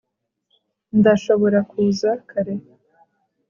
[0.99, 2.53] Ndashobora kuza kare